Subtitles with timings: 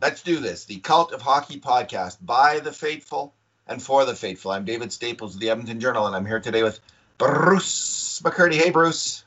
[0.00, 0.64] Let's do this.
[0.64, 3.34] The Cult of Hockey podcast by the faithful
[3.66, 4.50] and for the faithful.
[4.50, 6.80] I'm David Staples of the Edmonton Journal, and I'm here today with
[7.18, 8.54] Bruce McCurdy.
[8.54, 9.24] Hey, Bruce.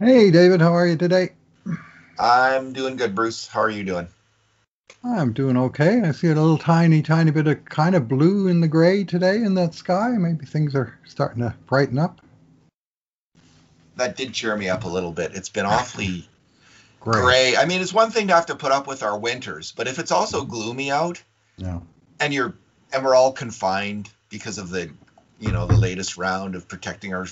[0.00, 0.60] Hey, David.
[0.60, 1.30] How are you today?
[2.18, 3.46] I'm doing good, Bruce.
[3.46, 4.08] How are you doing?
[5.04, 6.00] I'm doing okay.
[6.00, 9.36] I see a little tiny, tiny bit of kind of blue in the gray today
[9.36, 10.08] in that sky.
[10.18, 12.20] Maybe things are starting to brighten up.
[13.94, 15.36] That did cheer me up a little bit.
[15.36, 16.28] It's been awfully
[17.12, 17.22] gray.
[17.22, 17.56] gray.
[17.56, 19.98] I mean, it's one thing to have to put up with our winters, but if
[19.98, 21.22] it's also gloomy out,
[21.56, 21.80] yeah.
[22.20, 22.54] and you're
[22.92, 24.90] and we're all confined because of the,
[25.38, 27.26] you know, the latest round of protecting our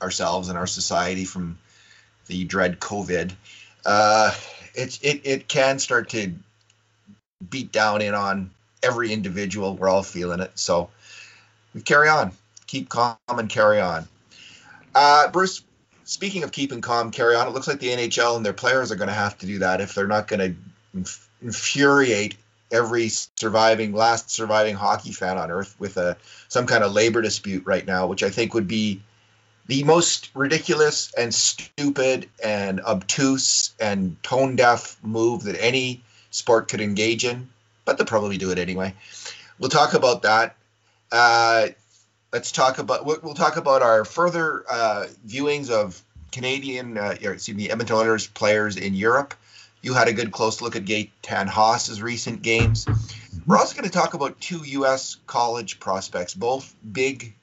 [0.00, 1.58] ourselves and our society from
[2.26, 3.32] the dread COVID,
[3.86, 4.34] uh,
[4.74, 6.34] it, it it can start to
[7.48, 8.50] beat down in on
[8.82, 9.76] every individual.
[9.76, 10.90] We're all feeling it, so
[11.74, 12.32] we carry on,
[12.66, 14.08] keep calm and carry on.
[14.94, 15.62] Uh, Bruce,
[16.04, 17.46] speaking of keeping calm, carry on.
[17.46, 19.80] It looks like the NHL and their players are going to have to do that
[19.80, 20.56] if they're not going
[20.94, 21.10] to
[21.42, 22.36] infuriate
[22.70, 26.16] every surviving last surviving hockey fan on earth with a
[26.48, 29.02] some kind of labor dispute right now, which I think would be
[29.66, 36.80] the most ridiculous and stupid and obtuse and tone deaf move that any sport could
[36.80, 37.48] engage in,
[37.84, 38.94] but they'll probably do it anyway.
[39.58, 40.56] We'll talk about that.
[41.10, 41.68] Uh,
[42.34, 47.70] let's talk about we'll talk about our further uh, viewings of Canadian, uh, excuse me,
[47.70, 49.34] Edmonton Oilers players in Europe.
[49.82, 52.86] You had a good close look at Gaetan Haas's recent games.
[53.46, 55.16] We're also going to talk about two U.S.
[55.26, 57.34] college prospects, both big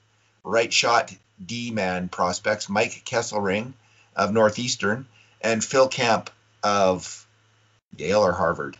[0.44, 3.72] right shot D man prospects, Mike Kesselring
[4.16, 5.08] of Northeastern
[5.40, 6.30] and Phil Kemp
[6.64, 7.26] of
[7.96, 8.76] Yale or Harvard.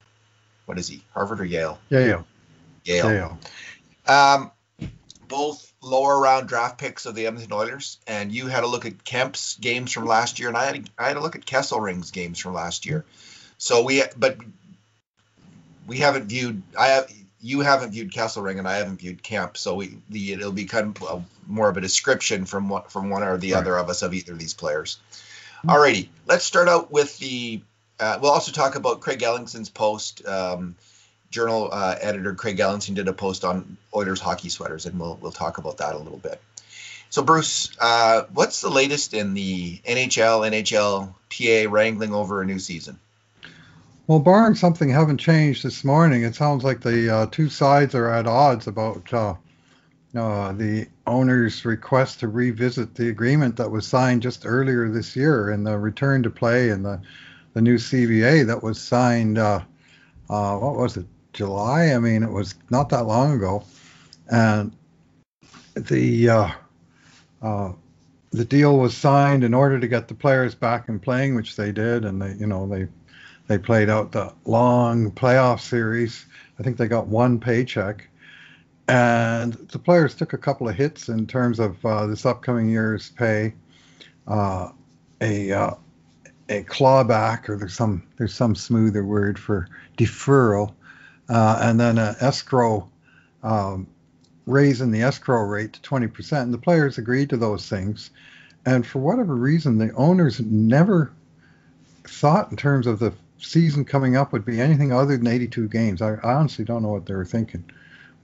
[0.66, 1.04] What is he?
[1.14, 1.80] Harvard or Yale?
[1.90, 2.28] Yale.
[2.84, 3.12] Yale.
[3.12, 3.40] Yale.
[4.08, 4.52] Um,
[5.30, 9.04] both lower round draft picks of the Edmonton Oilers, and you had a look at
[9.04, 12.40] Kemp's games from last year, and I had I had a look at Kesselring's games
[12.40, 13.06] from last year.
[13.58, 14.38] So we, but
[15.88, 16.62] we haven't viewed.
[16.78, 19.58] I have you haven't viewed Kesselring, and I haven't viewed Kemp.
[19.58, 23.24] So we the it'll be kind of more of a description from what from one
[23.24, 23.60] or the right.
[23.60, 25.00] other of us of either of these players.
[25.66, 27.62] Alrighty, let's start out with the.
[28.00, 30.26] Uh, we'll also talk about Craig Ellingson's post.
[30.26, 30.76] Um,
[31.32, 35.32] Journal uh, editor Craig Ellingson did a post on Oilers hockey sweaters, and we'll we'll
[35.32, 36.42] talk about that a little bit.
[37.10, 42.60] So Bruce, uh, what's the latest in the NHL NHL PA wrangling over a new
[42.60, 43.00] season?
[44.08, 48.10] Well, barring something haven't changed this morning, it sounds like the uh, two sides are
[48.10, 49.36] at odds about uh,
[50.16, 55.50] uh, the owner's request to revisit the agreement that was signed just earlier this year
[55.50, 57.02] and the return to play and the
[57.54, 59.38] the new CBA that was signed.
[59.38, 59.62] Uh,
[60.30, 61.06] uh, what was it?
[61.34, 61.94] July.
[61.94, 63.64] I mean, it was not that long ago,
[64.30, 64.76] and
[65.76, 66.52] the uh,
[67.42, 67.72] uh,
[68.32, 71.72] the deal was signed in order to get the players back and playing, which they
[71.72, 72.88] did, and they, you know, they
[73.48, 76.26] they played out the long playoff series.
[76.60, 78.08] I think they got one paycheck,
[78.88, 83.10] and the players took a couple of hits in terms of uh, this upcoming year's
[83.12, 83.54] pay.
[84.28, 84.70] Uh,
[85.22, 85.72] a uh,
[86.50, 90.74] a clawback, or there's some there's some smoother word for deferral
[91.32, 92.90] uh, and then an escrow
[93.42, 93.88] um,
[94.46, 96.42] raising the escrow rate to 20%.
[96.42, 98.12] And the players agreed to those things.
[98.66, 101.14] And for whatever reason, the owners never
[102.04, 106.02] thought in terms of the season coming up would be anything other than 82 games.
[106.02, 107.64] I, I honestly don't know what they were thinking.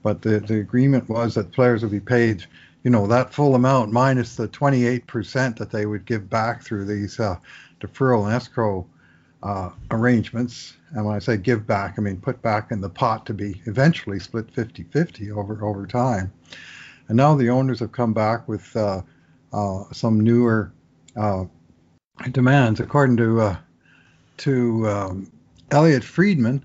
[0.02, 2.44] But the, the agreement was that players would be paid,
[2.84, 7.18] you know, that full amount minus the 28% that they would give back through these
[7.18, 7.36] uh,
[7.80, 8.86] deferral and escrow
[9.42, 10.74] uh, arrangements.
[10.90, 13.60] And when I say give back, I mean put back in the pot to be
[13.66, 16.32] eventually split 50 50 over, over time.
[17.08, 19.02] And now the owners have come back with uh,
[19.52, 20.72] uh, some newer
[21.16, 21.44] uh,
[22.32, 23.56] demands, according to, uh,
[24.38, 25.32] to um,
[25.70, 26.62] Elliotte Friedman,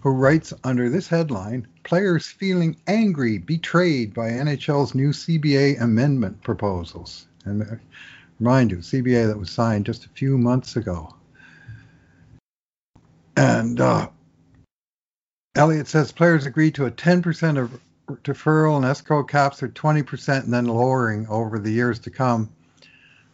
[0.00, 7.28] who writes under this headline Players feeling angry, betrayed by NHL's new CBA amendment proposals.
[7.44, 7.76] And uh,
[8.40, 11.15] remind you, CBA that was signed just a few months ago.
[13.36, 14.08] And uh,
[15.54, 17.80] Elliotte says players agreed to a 10% of
[18.22, 22.50] deferral and escrow caps are 20% and then lowering over the years to come.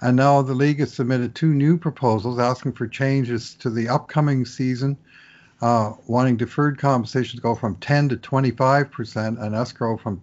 [0.00, 4.44] And now the league has submitted two new proposals asking for changes to the upcoming
[4.44, 4.96] season,
[5.60, 10.20] uh, wanting deferred compensation to go from 10 to 25% and escrow from,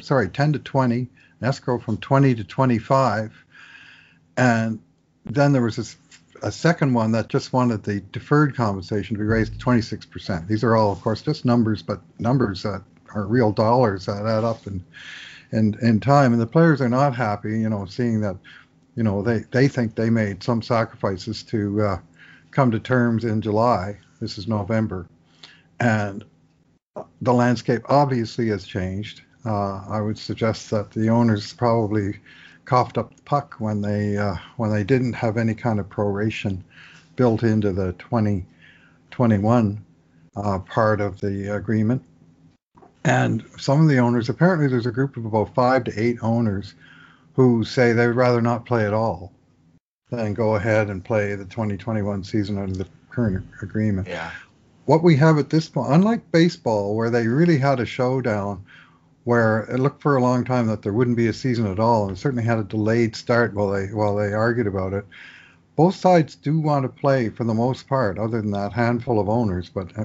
[0.00, 1.08] sorry, 10 to 20,
[1.42, 3.44] escrow from 20 to 25.
[4.36, 4.80] And
[5.24, 5.96] then there was this
[6.42, 10.46] a second one that just wanted the deferred compensation to be raised to 26%.
[10.46, 12.82] These are all, of course, just numbers, but numbers that
[13.14, 14.84] are real dollars that add up in,
[15.52, 16.32] in, in time.
[16.32, 18.36] And the players are not happy, you know, seeing that,
[18.94, 21.98] you know, they, they think they made some sacrifices to uh,
[22.50, 23.98] come to terms in July.
[24.20, 25.06] This is November.
[25.80, 26.24] and
[27.20, 29.22] the landscape obviously has changed.
[29.44, 32.18] Uh, I would suggest that the owners probably
[32.66, 36.60] coughed up the puck when they uh, when they didn't have any kind of proration
[37.14, 39.84] built into the 2021
[40.36, 42.02] uh, part of the agreement.
[43.04, 46.74] And some of the owners, apparently, there's a group of about five to eight owners
[47.34, 49.32] who say they'd rather not play at all
[50.10, 54.08] than go ahead and play the 2021 season under the current agreement.
[54.08, 54.30] Yeah.
[54.86, 58.64] What we have at this point, unlike baseball, where they really had a showdown
[59.26, 62.06] where it looked for a long time that there wouldn't be a season at all,
[62.06, 65.04] and certainly had a delayed start while they while they argued about it.
[65.74, 69.28] Both sides do want to play for the most part, other than that handful of
[69.28, 70.04] owners, but uh,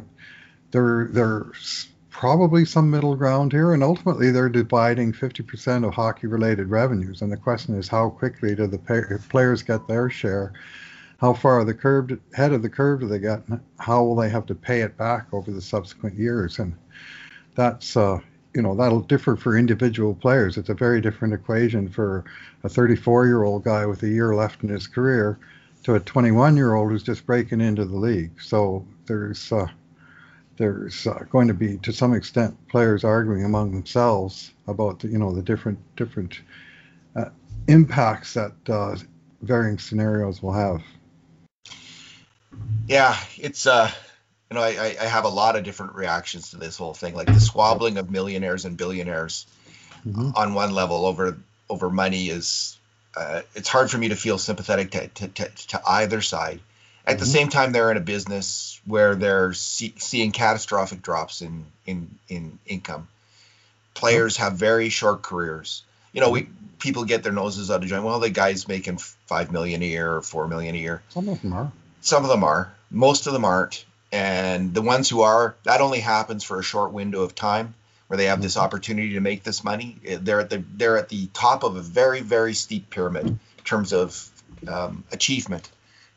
[0.72, 7.22] there there's probably some middle ground here, and ultimately they're dividing 50% of hockey-related revenues,
[7.22, 10.54] and the question is how quickly do the pay, players get their share?
[11.20, 13.44] How far the curve head of the curve do they get?
[13.78, 16.58] How will they have to pay it back over the subsequent years?
[16.58, 16.76] And
[17.54, 18.20] that's uh,
[18.54, 20.58] you know that'll differ for individual players.
[20.58, 22.26] It's a very different equation for
[22.64, 25.40] a 34 year old guy with a year left in his career
[25.84, 28.42] to a 21 year old who's just breaking into the league.
[28.42, 29.68] So there's uh,
[30.58, 35.18] there's uh, going to be to some extent players arguing among themselves about the, you
[35.18, 36.42] know the different different
[37.16, 37.30] uh,
[37.68, 38.96] impacts that uh,
[39.42, 40.82] varying scenarios will have.
[42.88, 43.92] Yeah, it's uh
[44.52, 47.28] you know, I, I have a lot of different reactions to this whole thing, like
[47.28, 49.48] the squabbling of millionaires and billionaires
[50.06, 50.32] mm-hmm.
[50.36, 51.38] on one level over
[51.70, 52.78] over money is.
[53.16, 56.62] Uh, it's hard for me to feel sympathetic to, to, to, to either side.
[57.06, 57.20] At mm-hmm.
[57.20, 62.10] the same time, they're in a business where they're see, seeing catastrophic drops in in
[62.28, 63.08] in income.
[63.94, 65.84] Players have very short careers.
[66.12, 66.50] You know, we
[66.80, 68.04] people get their noses out of joint.
[68.04, 71.02] Well, the guy's making five million a year or four million a year.
[71.10, 71.72] Some of them are.
[72.02, 72.74] Some of them are.
[72.90, 76.92] Most of them aren't and the ones who are that only happens for a short
[76.92, 77.74] window of time
[78.08, 78.66] where they have this mm-hmm.
[78.66, 81.82] opportunity to make this money eh, they're at the they're at the top of a
[81.82, 84.30] very very steep pyramid in terms of
[84.68, 85.70] um, achievement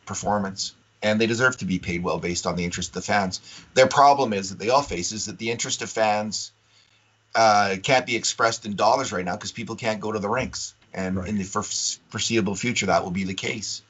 [0.07, 3.41] performance and they deserve to be paid well based on the interest of the fans
[3.75, 6.51] their problem is that they all face is that the interest of fans
[7.35, 10.75] uh, can't be expressed in dollars right now because people can't go to the rinks
[10.93, 11.29] and right.
[11.29, 13.83] in the foreseeable future that will be the case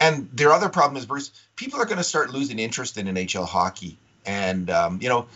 [0.00, 3.46] and their other problem is, Bruce, people are going to start losing interest in NHL
[3.46, 3.98] hockey.
[4.24, 5.26] And, um, you know,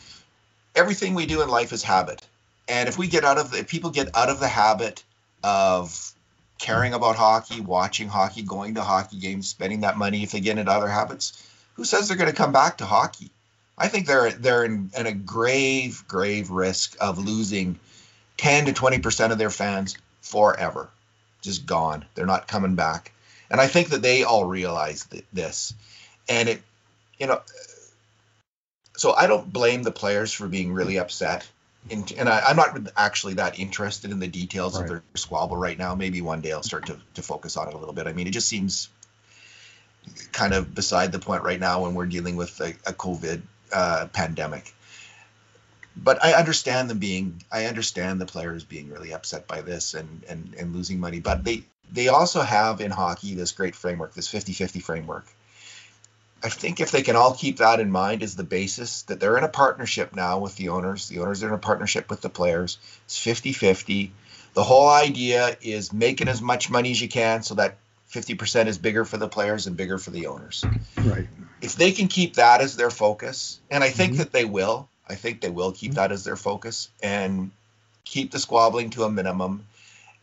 [0.74, 2.26] everything we do in life is habit.
[2.66, 5.04] And if we get out of the, if people get out of the habit
[5.42, 6.12] of
[6.58, 10.56] caring about hockey, watching hockey, going to hockey games, spending that money, if they get
[10.56, 13.30] into other habits, who says they're going to come back to hockey?
[13.76, 17.78] I think they're they're in, in a grave, grave risk of losing
[18.38, 20.88] 10 to 20 percent of their fans forever,
[21.42, 22.06] just gone.
[22.14, 23.12] They're not coming back.
[23.50, 25.74] And I think that they all realize th- this.
[26.28, 26.62] And it,
[27.18, 27.40] you know,
[28.96, 31.48] so I don't blame the players for being really upset.
[31.90, 34.84] And, and I, am not actually that interested in the details right.
[34.84, 35.94] of their squabble right now.
[35.94, 38.06] Maybe one day I'll start to, to focus on it a little bit.
[38.06, 38.88] I mean, it just seems
[40.32, 43.42] kind of beside the point right now when we're dealing with a, a COVID
[43.72, 44.74] uh, pandemic.
[45.96, 50.24] But I understand them being, I understand the players being really upset by this and,
[50.28, 51.20] and, and losing money.
[51.20, 55.26] But they, they also have in hockey this great framework, this 50 50 framework.
[56.42, 59.38] I think if they can all keep that in mind as the basis, that they're
[59.38, 62.28] in a partnership now with the owners, the owners are in a partnership with the
[62.28, 64.12] players, it's 50 50.
[64.52, 67.76] The whole idea is making as much money as you can so that
[68.12, 70.64] 50% is bigger for the players and bigger for the owners.
[70.96, 71.26] Right.
[71.60, 74.18] If they can keep that as their focus, and I think mm-hmm.
[74.18, 75.96] that they will, I think they will keep mm-hmm.
[75.96, 77.50] that as their focus and
[78.04, 79.66] keep the squabbling to a minimum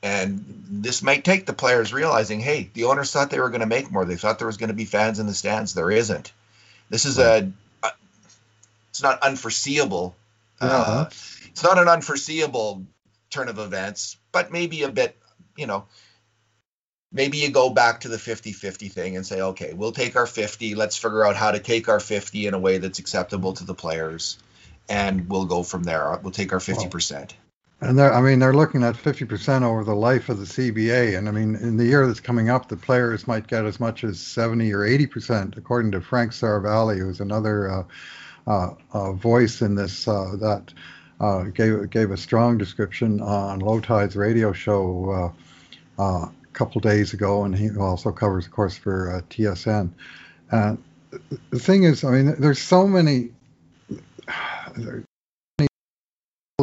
[0.04, 3.68] and this might take the players realizing, hey, the owners thought they were going to
[3.68, 4.06] make more.
[4.06, 5.74] They thought there was going to be fans in the stands.
[5.74, 6.32] There isn't.
[6.90, 7.52] This is a,
[7.84, 7.92] a
[8.90, 10.16] it's not unforeseeable.
[10.60, 11.08] Uh,
[11.50, 12.84] it's not an unforeseeable
[13.30, 15.18] turn of events, but maybe a bit,
[15.56, 15.86] you know,
[17.12, 20.76] maybe you go back to the 50-50 thing and say, okay, we'll take our 50.
[20.76, 23.74] Let's figure out how to take our 50 in a way that's acceptable to the
[23.74, 24.38] players,
[24.90, 26.20] and we'll go from there.
[26.22, 27.32] We'll take our 50%.
[27.82, 31.18] And they're, I mean, they're looking at 50% over the life of the CBA.
[31.18, 34.04] And I mean, in the year that's coming up, the players might get as much
[34.04, 37.84] as 70 or 80%, according to Frank Seravalli, who's another uh,
[38.46, 40.74] uh, uh, voice in this uh, that
[41.20, 45.34] uh, gave gave a strong description on Lowetide's radio show
[46.00, 49.92] uh, a couple days ago, and he also covers, of course, for TSN.
[50.52, 50.84] And
[51.50, 53.32] the thing is, I mean, there's so many.
[54.78, 55.04] There,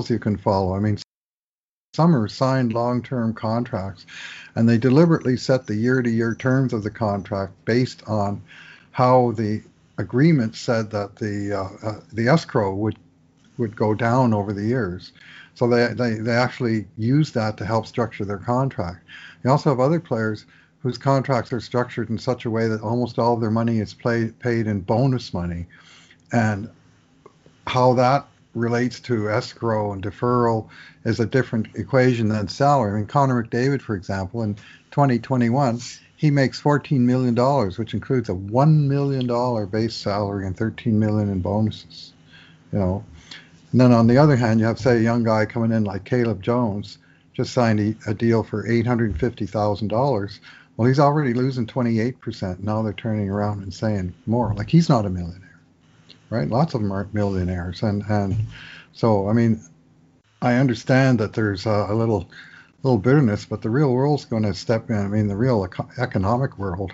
[0.09, 0.75] you can follow.
[0.75, 0.97] I mean,
[1.99, 4.07] are signed long-term contracts,
[4.55, 8.41] and they deliberately set the year-to-year terms of the contract based on
[8.93, 9.63] how the
[9.97, 12.97] agreement said that the uh, uh, the escrow would
[13.57, 15.13] would go down over the years.
[15.55, 19.05] So they, they, they actually use that to help structure their contract.
[19.43, 20.47] You also have other players
[20.81, 23.93] whose contracts are structured in such a way that almost all of their money is
[23.93, 25.67] play, paid in bonus money.
[26.31, 26.71] And
[27.67, 28.29] how that
[28.59, 30.69] relates to escrow and deferral
[31.05, 32.93] is a different equation than salary.
[32.93, 34.55] I mean, Connor McDavid, for example, in
[34.91, 35.81] 2021,
[36.17, 37.37] he makes $14 million,
[37.77, 42.13] which includes a $1 million base salary and 13 million in bonuses.
[42.73, 43.05] You know,
[43.73, 46.05] and then on the other hand, you have, say, a young guy coming in like
[46.05, 46.99] Caleb Jones,
[47.35, 50.39] just signed a, a deal for $850,000.
[50.77, 52.61] Well, he's already losing 28%.
[52.61, 54.55] Now they're turning around and saying more.
[54.55, 55.48] Like he's not a millionaire,
[56.31, 56.49] right?
[56.49, 57.83] Lots of them aren't millionaires.
[57.83, 58.37] And, and
[58.93, 59.61] so, I mean,
[60.41, 62.29] I understand that there's a, a little
[62.83, 64.97] little bitterness, but the real world's going to step in.
[64.97, 66.93] I mean, the real eco- economic world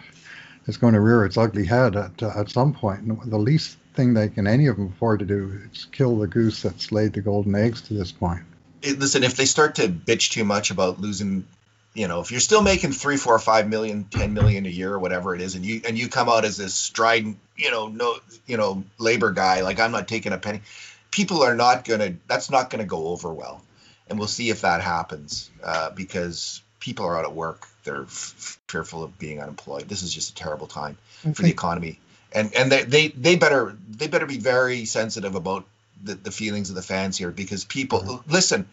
[0.66, 3.02] is going to rear its ugly head at, uh, at some point.
[3.02, 6.26] And the least thing they can any of them afford to do is kill the
[6.26, 8.42] goose that's laid the golden eggs to this point.
[8.82, 11.46] Listen, if they start to bitch too much about losing,
[11.94, 14.98] you know, if you're still making three, four, five million, ten million a year or
[14.98, 18.18] whatever it is, and you and you come out as this strident, you know, no,
[18.46, 20.62] you know, labor guy, like I'm not taking a penny,
[21.10, 22.14] people are not gonna.
[22.26, 23.62] That's not gonna go over well,
[24.08, 27.66] and we'll see if that happens uh, because people are out at work.
[27.84, 29.88] They're f- fearful of being unemployed.
[29.88, 30.98] This is just a terrible time
[31.32, 32.00] for the economy
[32.34, 35.64] and and they, they they better they better be very sensitive about
[36.02, 38.30] the, the feelings of the fans here because people mm-hmm.
[38.30, 38.66] listen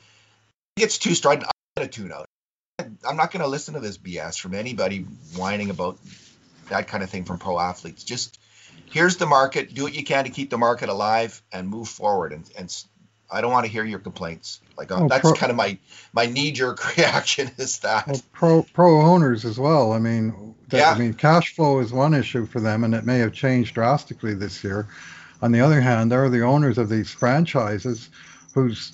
[0.75, 2.25] it gets too strident i'm gonna tune out
[3.07, 4.99] i'm not gonna listen to this bs from anybody
[5.35, 5.97] whining about
[6.69, 8.39] that kind of thing from pro athletes just
[8.85, 12.33] here's the market do what you can to keep the market alive and move forward
[12.33, 12.83] and, and
[13.31, 14.59] I don't want to hear your complaints.
[14.77, 15.77] Like oh, that's pro, kind of my
[16.13, 18.07] my knee jerk reaction is that.
[18.07, 19.93] Well, pro pro owners as well.
[19.93, 20.91] I mean, that, yeah.
[20.91, 24.33] I mean, cash flow is one issue for them, and it may have changed drastically
[24.33, 24.87] this year.
[25.41, 28.09] On the other hand, there are the owners of these franchises
[28.53, 28.93] whose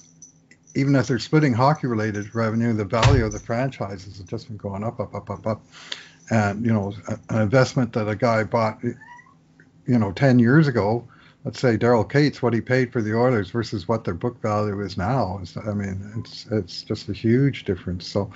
[0.75, 4.57] even if they're splitting hockey related revenue, the value of the franchises has just been
[4.57, 5.61] going up, up, up, up, up.
[6.29, 6.93] And, you know,
[7.29, 11.07] an investment that a guy bought, you know, 10 years ago
[11.47, 14.81] let's say Daryl Katz, what he paid for the Oilers versus what their book value
[14.81, 15.41] is now.
[15.65, 18.05] I mean, it's it's just a huge difference.
[18.05, 18.29] So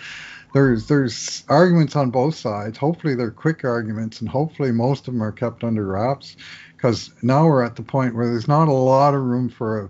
[0.54, 2.78] there's there's arguments on both sides.
[2.78, 6.38] Hopefully they're quick arguments, and hopefully most of them are kept under wraps,
[6.78, 9.90] because now we're at the point where there's not a lot of room for a,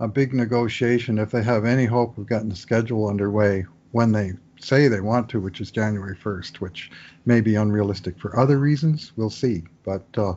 [0.00, 4.32] a big negotiation if they have any hope of getting the schedule underway when they
[4.60, 6.90] say they want to, which is January 1st, which
[7.26, 9.12] may be unrealistic for other reasons.
[9.16, 10.06] We'll see, but.
[10.16, 10.34] Uh,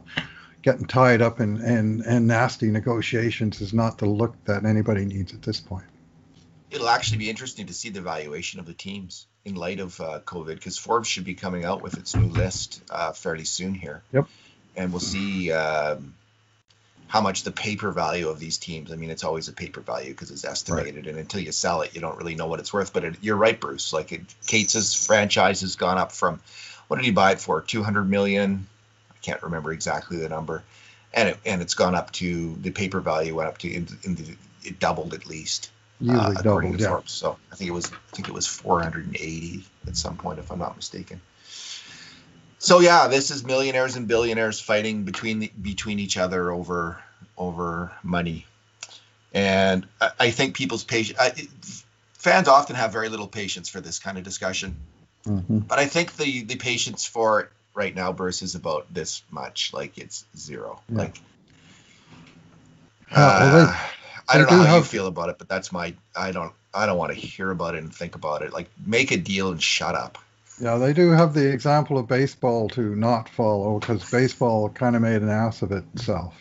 [0.62, 5.34] getting tied up in, in, in nasty negotiations is not the look that anybody needs
[5.34, 5.86] at this point.
[6.70, 10.20] It'll actually be interesting to see the valuation of the teams in light of uh,
[10.26, 14.04] COVID because Forbes should be coming out with its new list uh, fairly soon here.
[14.14, 14.28] Yep.
[14.76, 16.14] And we'll see um,
[17.12, 18.90] how much the paper value of these teams.
[18.90, 21.08] I mean, it's always a paper value because it's estimated, right.
[21.08, 22.94] and until you sell it, you don't really know what it's worth.
[22.94, 23.92] But it, you're right, Bruce.
[23.92, 24.22] Like it,
[24.94, 26.40] franchise has gone up from
[26.88, 27.60] what did he buy it for?
[27.60, 28.66] Two hundred million
[29.10, 30.64] I can't remember exactly the number,
[31.14, 34.16] and it, and it's gone up to the paper value went up to in, in
[34.16, 35.70] the, it doubled at least.
[36.18, 36.88] uh, doubled, yeah.
[36.88, 37.12] Forbes.
[37.12, 40.60] So I think it was I think it was 480 at some point, if I'm
[40.60, 41.20] not mistaken.
[42.62, 47.02] So yeah, this is millionaires and billionaires fighting between the, between each other over
[47.36, 48.46] over money,
[49.34, 51.84] and I, I think people's patience.
[52.14, 54.76] fans often have very little patience for this kind of discussion,
[55.26, 55.58] mm-hmm.
[55.58, 59.74] but I think the the patience for it right now Bruce, is about this much.
[59.74, 60.80] Like it's zero.
[60.88, 60.98] Yeah.
[61.00, 61.16] Like
[63.12, 63.74] uh, well, they,
[64.30, 64.84] I don't know do how have...
[64.84, 67.74] you feel about it, but that's my I don't I don't want to hear about
[67.74, 68.54] it and think about it.
[68.54, 70.20] Like make a deal and shut up.
[70.62, 75.02] Yeah, they do have the example of baseball to not follow because baseball kind of
[75.02, 76.36] made an ass of itself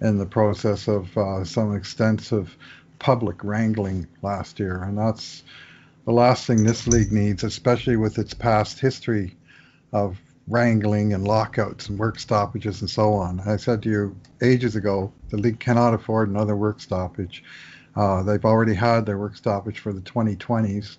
[0.00, 2.56] in the process of uh, some extensive
[3.00, 5.42] public wrangling last year, and that's
[6.04, 9.36] the last thing this league needs, especially with its past history
[9.92, 10.16] of
[10.46, 13.40] wrangling and lockouts and work stoppages and so on.
[13.40, 17.42] I said to you ages ago, the league cannot afford another work stoppage.
[17.96, 20.98] Uh, they've already had their work stoppage for the 2020s,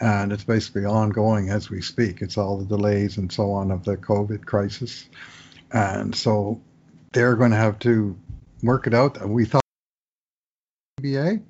[0.00, 2.22] and it's basically ongoing as we speak.
[2.22, 5.08] It's all the delays and so on of the COVID crisis,
[5.72, 6.60] and so
[7.12, 8.16] they're going to have to
[8.62, 9.26] work it out.
[9.28, 9.62] We thought
[11.00, 11.42] NBA,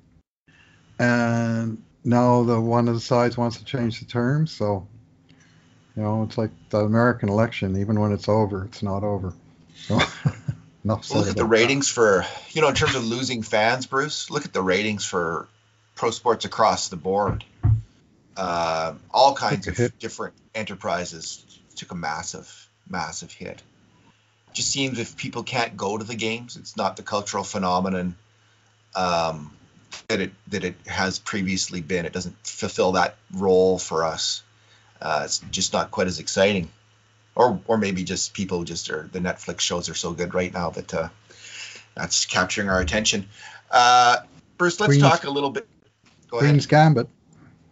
[0.99, 4.87] and now the one of the sides wants to change the terms, so
[5.95, 7.77] you know, it's like the American election.
[7.77, 9.33] Even when it's over, it's not over.
[9.75, 9.99] So,
[10.83, 11.93] look at the ratings that.
[11.93, 14.29] for you know, in terms of losing fans, Bruce.
[14.29, 15.47] Look at the ratings for
[15.95, 17.43] pro sports across the board.
[18.41, 19.99] Uh, all kinds of hit.
[19.99, 21.45] different enterprises
[21.75, 23.61] took a massive, massive hit.
[24.49, 28.15] It just seems if people can't go to the games, it's not the cultural phenomenon
[28.95, 29.51] um,
[30.07, 32.05] that it that it has previously been.
[32.07, 34.41] It doesn't fulfill that role for us.
[34.99, 36.69] Uh, it's just not quite as exciting,
[37.35, 40.71] or or maybe just people just are the Netflix shows are so good right now
[40.71, 41.09] that uh,
[41.93, 43.27] that's capturing our attention.
[43.69, 44.17] Uh,
[44.57, 45.67] Bruce, let's Queen's- talk a little bit.
[46.31, 47.07] Go Queen's Gambit.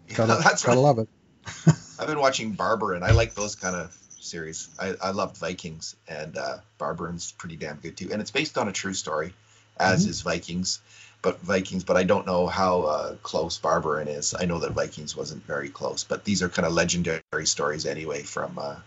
[0.16, 0.84] Gotta, that's gotta right.
[0.84, 1.08] love it.
[2.00, 4.70] I've been watching Barber, and I like those kind of series.
[4.80, 8.10] I, I loved Vikings, and uh, Barbarians pretty damn good too.
[8.12, 9.34] And it's based on a true story,
[9.78, 10.10] as Mhm.
[10.10, 10.80] is Vikings.
[11.22, 14.34] But Vikings, but I don't know how uh, close Barberin is.
[14.40, 18.24] I know that Vikings wasn't very close, but these are kind of legendary stories anyway
[18.24, 18.78] from uh,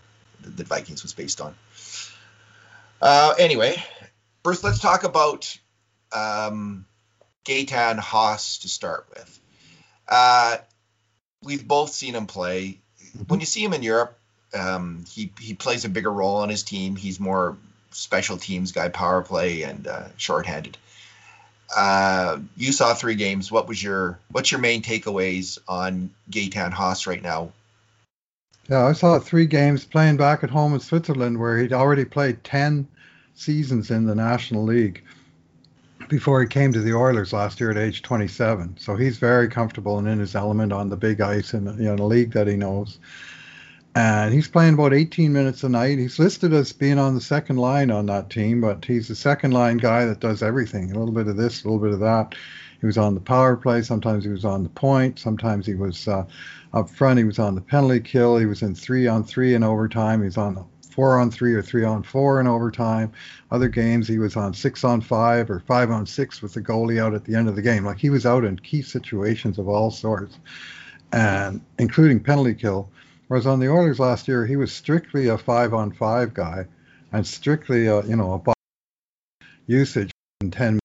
[0.41, 1.53] that that Vikings was based on.
[3.01, 3.75] Uh, anyway,
[4.41, 5.55] Bruce, let's talk about
[6.11, 6.85] um,
[7.45, 9.39] Gaetan Haas to start with.
[10.07, 10.57] Uh,
[11.43, 12.77] we've both seen him play.
[13.27, 14.17] When you see him in Europe,
[14.53, 16.95] um, he he plays a bigger role on his team.
[16.95, 17.57] He's more
[17.91, 20.77] special teams guy, power play, and uh, shorthanded.
[21.75, 23.51] Uh, you saw three games.
[23.51, 27.51] What was your what's your main takeaways on Gaetan Haas right now?
[28.69, 32.45] Yeah, I saw three games playing back at home in Switzerland where he'd already played
[32.45, 32.87] 10
[33.35, 35.03] seasons in the National League
[36.09, 38.77] before he came to the Oilers last year at age 27.
[38.79, 41.97] So he's very comfortable and in his element on the big ice in know, a
[41.97, 42.99] league that he knows.
[43.95, 45.99] And he's playing about 18 minutes a night.
[45.99, 49.51] He's listed as being on the second line on that team, but he's a second
[49.51, 52.33] line guy that does everything a little bit of this, a little bit of that.
[52.79, 53.81] He was on the power play.
[53.81, 55.19] Sometimes he was on the point.
[55.19, 56.25] Sometimes he was uh,
[56.73, 57.19] up front.
[57.19, 58.37] He was on the penalty kill.
[58.37, 60.19] He was in three on three in overtime.
[60.19, 63.11] He was on the four on three or three on four in overtime.
[63.51, 67.01] Other games he was on six on five or five on six with the goalie
[67.01, 67.83] out at the end of the game.
[67.83, 70.37] Like he was out in key situations of all sorts,
[71.11, 72.89] and including penalty kill.
[73.27, 76.65] Whereas on the Oilers last year, he was strictly a five on five guy,
[77.11, 78.53] and strictly a you know a
[79.65, 80.79] usage in ten.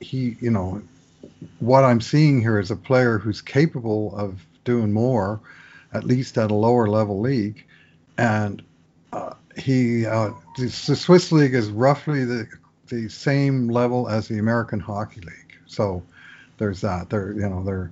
[0.00, 0.82] He you know
[1.58, 5.40] what I'm seeing here is a player who's capable of doing more,
[5.92, 7.64] at least at a lower level league,
[8.18, 8.62] and
[9.12, 12.48] uh, he uh, the, the Swiss league is roughly the
[12.88, 15.56] the same level as the American Hockey League.
[15.66, 16.02] So
[16.58, 17.10] there's that.
[17.10, 17.90] Their you know their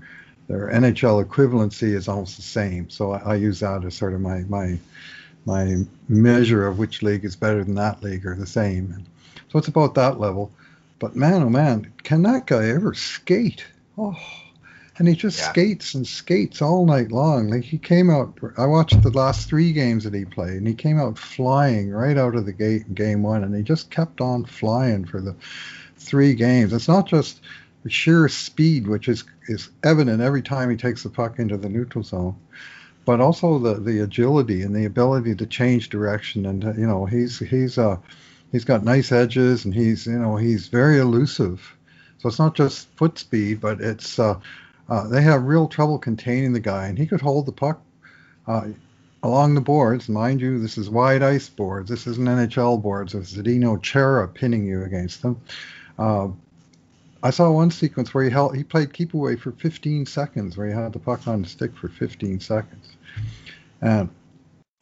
[0.48, 2.90] their NHL equivalency is almost the same.
[2.90, 4.78] So I, I use that as sort of my my
[5.46, 9.04] my measure of which league is better than that league or the same.
[9.50, 10.50] So it's about that level.
[10.98, 13.64] But man, oh man, can that guy ever skate?
[13.96, 14.16] Oh,
[15.00, 15.48] and he just Yeah.
[15.48, 17.48] skates and skates all night long.
[17.48, 18.38] Like he came out.
[18.58, 22.18] I watched the last three games that he played, and he came out flying right
[22.18, 25.34] out of the gate in game one, and he just kept on flying for the
[25.96, 26.74] three games.
[26.74, 27.40] It's not just
[27.82, 31.70] the sheer speed, which is is evident every time he takes the puck into the
[31.70, 32.36] neutral zone,
[33.06, 36.44] but also the the agility and the ability to change direction.
[36.44, 37.96] And uh, you know, he's he's uh
[38.52, 41.74] he's got nice edges, and he's you know he's very elusive.
[42.18, 44.38] So it's not just foot speed, but it's uh,
[44.90, 47.80] uh, they have real trouble containing the guy, and he could hold the puck
[48.46, 48.66] uh,
[49.22, 50.08] along the boards.
[50.08, 51.88] Mind you, this is wide ice boards.
[51.88, 53.14] This isn't NHL boards.
[53.14, 55.40] It's Zdeno Chara pinning you against them.
[55.98, 56.28] Uh,
[57.22, 60.66] I saw one sequence where he held he played keep away for 15 seconds, where
[60.66, 62.96] he had the puck on the stick for 15 seconds.
[63.82, 64.08] And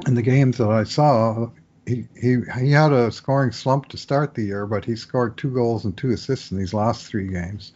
[0.07, 1.51] in the games that I saw,
[1.87, 5.51] he, he he had a scoring slump to start the year, but he scored two
[5.51, 7.73] goals and two assists in these last three games,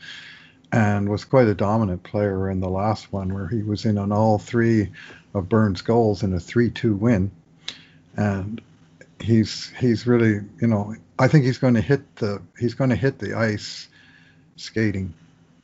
[0.73, 4.11] and was quite a dominant player in the last one, where he was in on
[4.11, 4.91] all three
[5.35, 7.31] of Bern's goals in a 3-2 win.
[8.17, 8.61] And
[9.21, 12.97] he's he's really you know I think he's going to hit the he's going to
[12.97, 13.89] hit the ice
[14.57, 15.15] skating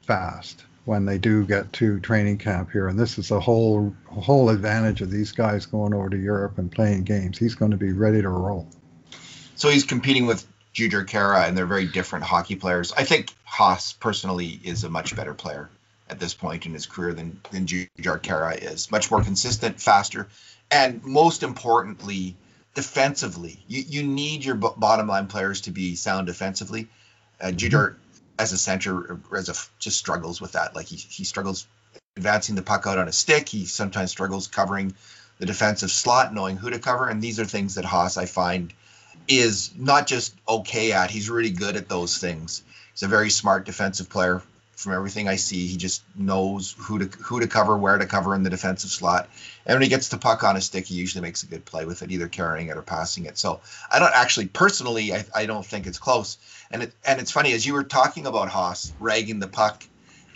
[0.03, 2.89] fast when they do get to training camp here.
[2.89, 6.59] And this is a whole a whole advantage of these guys going over to Europe
[6.59, 7.39] and playing games.
[7.39, 8.69] He's going to be ready to roll.
[9.55, 10.47] So he's competing with
[10.79, 12.93] Jujhar Khaira, and they're very different hockey players.
[12.93, 15.69] I think Haas personally is a much better player
[16.09, 18.91] at this point in his career than than Jujhar Khaira is.
[18.91, 20.29] Much more consistent, faster,
[20.71, 22.37] and most importantly,
[22.75, 23.59] defensively.
[23.67, 26.87] You you need your b- bottom line players to be sound defensively.
[27.41, 27.97] Uh, Jujhar,
[28.39, 30.77] as a center, as a just struggles with that.
[30.77, 31.67] Like he he struggles
[32.17, 33.49] advancing the puck out on a stick.
[33.49, 34.95] He sometimes struggles covering
[35.39, 37.09] the defensive slot, knowing who to cover.
[37.09, 38.73] And these are things that Haas I find
[39.29, 41.11] is not just okay at.
[41.11, 42.63] He's really good at those things.
[42.93, 44.43] He's a very smart defensive player.
[44.77, 48.33] From everything I see, he just knows who to who to cover, where to cover
[48.37, 49.29] in the defensive slot.
[49.67, 51.85] And when he gets the puck on his stick, he usually makes a good play
[51.85, 53.37] with it, either carrying it or passing it.
[53.37, 53.61] So
[53.91, 56.39] I don't actually personally, I, I don't think it's close.
[56.71, 59.83] And it and it's funny as you were talking about Haas ragging the puck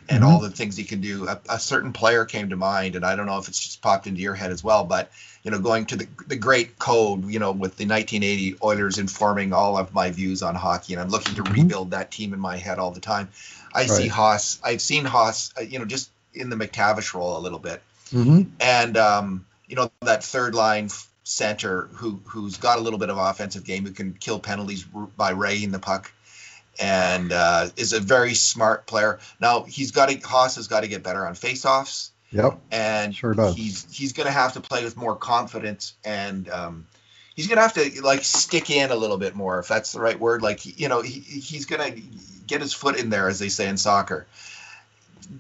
[0.09, 1.29] and all the things he can do.
[1.29, 4.07] A, a, certain player came to mind, and I don't know if it's just popped
[4.07, 5.11] into your head as well, but
[5.43, 9.53] you know, going to the the great code, you know, with the 1980 Oilers informing
[9.53, 11.55] all of my views on hockey, and I'm looking to mm-hmm.
[11.55, 13.29] rebuild that team in my head all the time.
[13.75, 13.91] I right.
[13.91, 14.61] see Haas.
[14.63, 18.43] I've seen Haas, uh, you know, just in the MacTavish role a little bit, mm-hmm.
[18.61, 20.91] and um, you know that third line
[21.25, 24.85] center who who's got a little bit of offensive game who can kill penalties
[25.17, 26.13] by ragging the puck
[26.83, 29.21] and uh, is a very smart player.
[29.41, 32.11] Now he's got to Haas has got to get better on faceoffs.
[32.33, 32.59] Yep.
[32.73, 33.55] And sure does.
[33.55, 36.87] he's he's going to have to play with more confidence and um,
[37.37, 40.01] he's going to have to like stick in a little bit more if that's the
[40.01, 40.43] right word.
[40.43, 42.03] Like you know he, he's going to
[42.47, 44.27] get his foot in there as they say in soccer.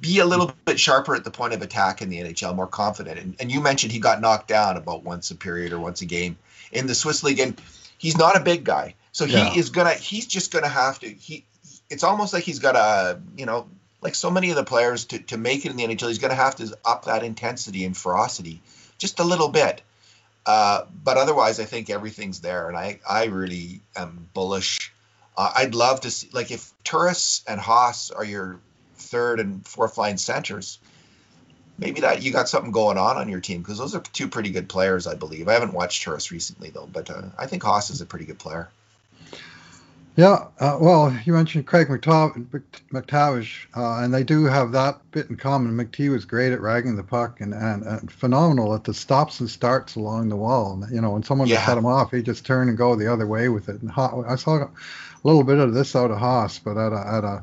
[0.00, 3.18] Be a little bit sharper at the point of attack in the NHL, more confident.
[3.18, 6.06] And, and you mentioned he got knocked down about once a period or once a
[6.06, 6.38] game
[6.70, 7.60] in the Swiss league, and
[7.98, 9.54] he's not a big guy so he yeah.
[9.54, 9.94] is gonna.
[9.94, 11.08] He's just gonna have to.
[11.08, 11.44] He.
[11.90, 13.20] It's almost like he's got to.
[13.36, 13.68] You know,
[14.00, 16.34] like so many of the players to to make it in the NHL, he's gonna
[16.34, 18.60] have to up that intensity and ferocity
[18.98, 19.82] just a little bit.
[20.46, 24.92] Uh, but otherwise, I think everything's there, and I I really am bullish.
[25.36, 28.58] Uh, I'd love to see like if Turris and Haas are your
[28.96, 30.78] third and fourth line centers,
[31.78, 34.50] maybe that you got something going on on your team because those are two pretty
[34.50, 35.48] good players, I believe.
[35.48, 38.38] I haven't watched Turris recently though, but uh, I think Haas is a pretty good
[38.38, 38.68] player.
[40.14, 45.36] Yeah, uh, well, you mentioned Craig MacTavish, uh, and they do have that bit in
[45.36, 45.74] common.
[45.74, 49.48] McT was great at ragging the puck and, and, and, phenomenal at the stops and
[49.48, 50.84] starts along the wall.
[50.92, 51.56] You know, when someone yeah.
[51.56, 53.80] would cut him off, he'd just turn and go the other way with it.
[53.80, 54.70] And I saw a
[55.24, 57.42] little bit of this out of Haas, but at a at a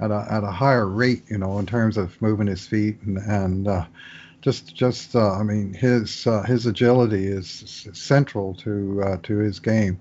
[0.00, 3.18] at a, at a higher rate, you know, in terms of moving his feet and
[3.18, 3.84] and uh,
[4.40, 9.58] just just uh, I mean his uh, his agility is central to uh, to his
[9.60, 9.98] game.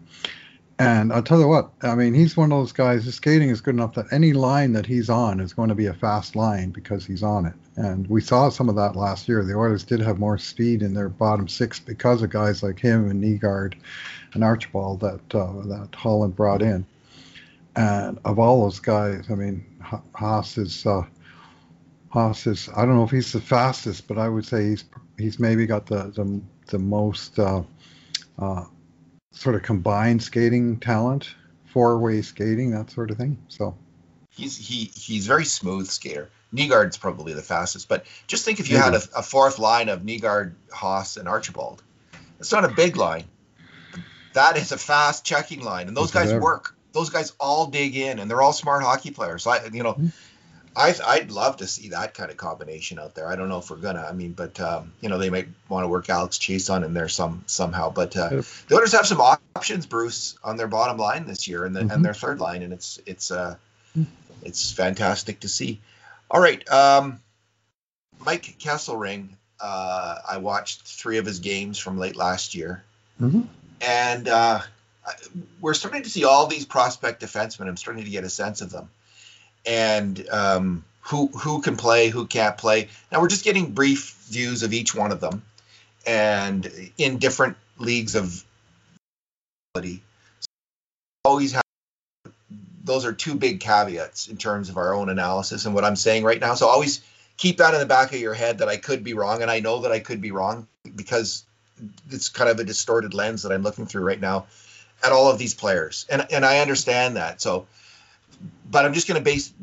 [0.80, 3.62] And I'll tell you what, I mean, he's one of those guys, his skating is
[3.62, 6.70] good enough that any line that he's on is going to be a fast line
[6.70, 7.54] because he's on it.
[7.78, 9.44] And we saw some of that last year.
[9.44, 13.10] The Oilers did have more speed in their bottom six because of guys like him
[13.10, 13.74] and Nygard
[14.34, 16.86] and Archibald that uh, that Holland brought in.
[17.76, 19.66] And of all those guys, I mean,
[20.13, 21.04] Haas is uh,
[22.10, 24.86] Haas is I don't know if he's the fastest, but I would say he's
[25.18, 27.63] he's maybe got the the, the most uh,
[28.40, 28.66] uh,
[29.38, 31.34] sort of combined skating talent,
[31.65, 33.38] four way skating, that sort of thing.
[33.47, 33.76] So
[34.30, 36.30] he's he he's very smooth skater.
[36.54, 40.04] Nygard's probably the fastest, but just think if you had a, a, fourth line of
[40.04, 41.84] Nygard, Haas, and Archibald.
[42.39, 43.26] It's not a big line.
[44.32, 46.76] That is a fast checking line, and those guys work.
[46.93, 49.43] Those guys all dig in, and they're all smart hockey players.
[49.43, 50.08] So I, you know, mm-hmm.
[50.78, 53.28] I, I'd love to see that kind of combination out there.
[53.28, 54.06] I don't know if we're gonna.
[54.08, 57.10] I mean, but um, you know, they might want to work Alex Chiasson in there
[57.10, 57.90] some somehow.
[57.90, 58.46] But uh, yep.
[58.68, 61.90] the Oilers have some options, Bruce, on their bottom line this year and the, mm-hmm.
[61.90, 63.56] and their third line, and it's it's uh,
[63.98, 64.06] mm.
[64.44, 65.82] it's fantastic to see.
[66.30, 67.22] All right, um,
[68.24, 69.30] Mike Kesselring.
[69.60, 72.84] Uh, I watched three of his games from late last year,
[73.20, 73.42] mm-hmm.
[73.82, 74.60] and uh,
[75.60, 77.68] we're starting to see all these prospect defensemen.
[77.68, 78.90] I'm starting to get a sense of them
[79.67, 82.88] and um, who who can play, who can't play.
[83.12, 85.43] Now we're just getting brief views of each one of them,
[86.06, 88.43] and in different leagues of
[89.75, 90.01] ability.
[91.23, 91.62] Always have
[92.84, 96.23] those are two big caveats in terms of our own analysis and what I'm saying
[96.23, 96.56] right now.
[96.56, 97.01] So always
[97.36, 99.60] keep that in the back of your head that I could be wrong, and I
[99.60, 101.43] know that I could be wrong because
[102.10, 104.47] it's kind of a distorted lens that I'm looking through right now
[105.03, 107.41] at all of these players, and and I understand that.
[107.41, 107.67] So
[108.69, 109.54] but I'm just going to base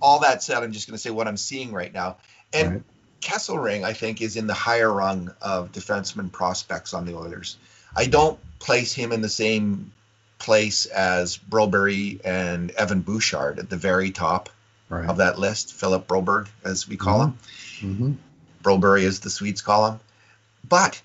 [0.00, 0.62] all that said.
[0.62, 2.16] I'm just going to say what I'm seeing right now.
[2.52, 2.82] And right.
[3.20, 7.56] Kesselring, I think, is in the higher rung of defenseman prospects on the Oilers.
[7.96, 9.92] I don't place him in the same
[10.38, 14.50] place as Broberg and Evan Bouchard at the very top
[14.88, 15.08] right.
[15.08, 15.72] of that list.
[15.72, 17.86] Philip Broberg, as we call mm-hmm.
[17.86, 17.94] him.
[17.94, 18.12] Mm-hmm.
[18.62, 20.00] Broberg, is the Swedes call him.
[20.68, 21.00] But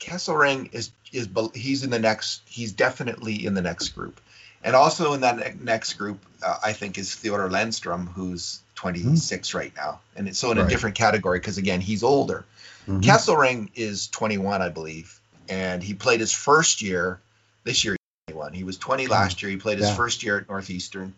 [0.00, 2.42] Kesselring is is he's in the next.
[2.46, 4.20] He's definitely in the next group.
[4.62, 9.54] And also in that next group, uh, I think is Theodor Lennström, who's 26 mm.
[9.54, 10.66] right now, and it's so in right.
[10.66, 12.44] a different category because again he's older.
[12.86, 13.00] Mm-hmm.
[13.00, 17.20] Kesselring is 21, I believe, and he played his first year
[17.64, 17.96] this year.
[18.28, 18.52] 21.
[18.52, 19.08] He was 20 mm.
[19.08, 19.50] last year.
[19.50, 19.96] He played his yeah.
[19.96, 21.14] first year at Northeastern,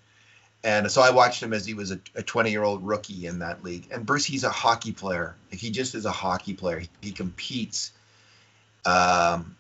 [0.64, 3.64] and so I watched him as he was a 20 year old rookie in that
[3.64, 3.88] league.
[3.90, 5.34] And Bruce, he's a hockey player.
[5.50, 6.80] He just is a hockey player.
[6.80, 7.90] He, he competes.
[8.84, 9.56] Um,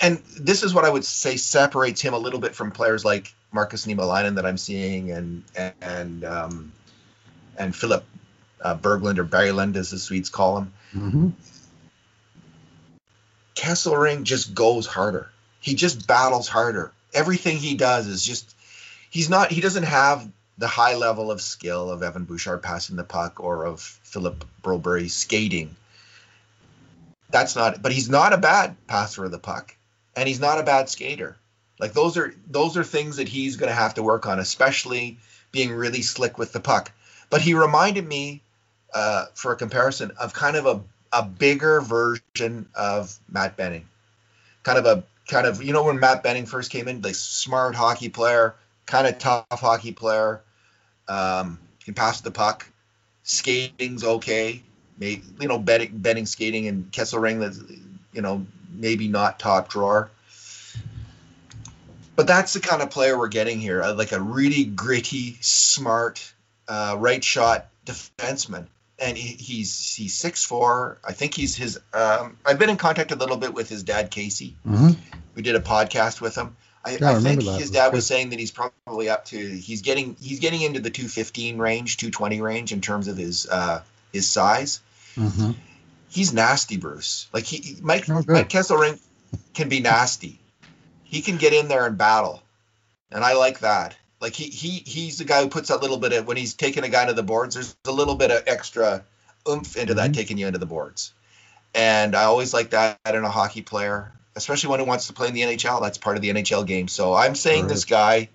[0.00, 3.34] and this is what I would say separates him a little bit from players like
[3.52, 5.44] Markus Niemelainen that I'm seeing, and
[5.80, 6.72] and um,
[7.56, 8.04] and Filip
[8.60, 10.72] uh, Berglund or Berglund, as the Swedes call him.
[10.94, 11.28] Mm-hmm.
[13.54, 15.30] Kesselring just goes harder.
[15.60, 16.92] He just battles harder.
[17.12, 18.54] Everything he does is just
[19.10, 20.26] he's not he doesn't have
[20.58, 25.10] the high level of skill of Evan Bouchard passing the puck or of Philip Broberg
[25.10, 25.74] skating.
[27.30, 29.76] That's not, but he's not a bad passer of the puck,
[30.16, 31.36] and he's not a bad skater.
[31.78, 35.18] Like those are those are things that he's going to have to work on, especially
[35.52, 36.92] being really slick with the puck.
[37.30, 38.42] But he reminded me,
[38.92, 43.88] uh, for a comparison, of kind of a a bigger version of Matt Benning,
[44.62, 47.74] kind of a kind of you know when Matt Benning first came in, like smart
[47.74, 48.54] hockey player,
[48.86, 50.42] kind of tough hockey player,
[51.08, 52.66] um, can pass the puck,
[53.22, 54.62] skating's okay,
[55.00, 57.60] maybe you know Benning, Benning skating and Kesselring that's
[58.12, 60.10] you know maybe not top drawer.
[62.14, 66.32] But that's the kind of player we're getting here, uh, like a really gritty, smart,
[66.68, 68.66] uh, right shot defenseman
[69.00, 70.98] and he, he's he's six four.
[71.02, 71.80] I think he's his.
[71.92, 74.56] Um, I've been in contact a little bit with his dad, Casey.
[74.66, 75.00] Mm-hmm.
[75.34, 76.56] We did a podcast with him.
[76.84, 79.36] I, Yeah, I I think his dad was was saying that he's probably up to
[79.36, 83.82] he's getting he's getting into the 215 range, 220 range in terms of his uh,
[84.12, 84.80] his size.
[85.16, 85.52] Mm-hmm.
[86.08, 87.28] He's nasty, Bruce.
[87.32, 88.22] Like he Mike Oh.
[88.26, 88.98] Mike Kesselring
[89.54, 90.40] can be nasty.
[91.04, 92.42] He can get in there and battle,
[93.10, 93.96] and I like that.
[94.20, 96.84] Like he he he's the guy who puts that little bit of when he's taking
[96.84, 97.54] a guy to the boards.
[97.54, 99.04] There's a little bit of extra
[99.48, 100.14] oomph into that Mhm.
[100.14, 101.12] taking you into the boards,
[101.74, 105.28] and I always like that in a hockey player, especially one who wants to play
[105.28, 105.80] in the NHL.
[105.80, 106.88] That's part of the NHL game.
[106.88, 108.28] So I'm saying Sure this guy.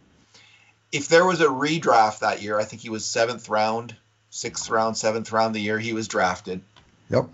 [0.91, 3.95] If there was a redraft that year, I think he was seventh round,
[4.35, 6.61] sixth round, seventh round the year he was drafted.
[7.09, 7.29] Yep.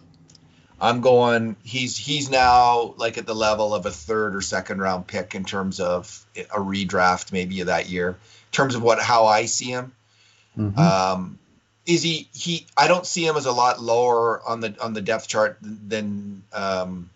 [0.80, 1.56] I'm going.
[1.64, 5.44] He's he's now like at the level of a third or second round pick in
[5.46, 8.10] terms of a redraft maybe of that year.
[8.10, 9.92] In terms of what how I see him,
[10.58, 10.78] Mhm.
[10.78, 11.40] um,
[11.86, 12.66] is he he?
[12.76, 16.42] I don't see him as a lot lower on the on the depth chart than
[16.54, 17.10] um,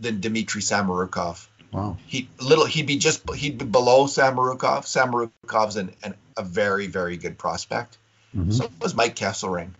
[0.00, 1.44] than Dmitri Samorukov.
[1.72, 1.96] wow.
[2.06, 4.84] He little he'd be just he'd be below Samorukov.
[4.86, 7.96] Samorukov's an, an a very very good prospect.
[8.36, 8.52] Mhm.
[8.52, 9.70] So was Mike Kesselring.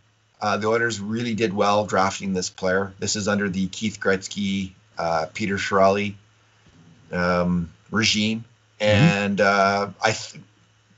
[0.41, 2.95] Uh, the Oilers really did well drafting this player.
[2.99, 6.15] This is under the Keith Gretzky, uh, Peter Chiarelli
[7.13, 8.45] um, regime,
[8.81, 10.43] and uh, I, th-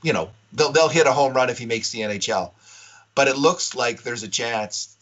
[0.03, 2.51] you know, they'll they'll hit a home run if he makes the NHL.
[3.15, 4.95] But it looks like there's a chance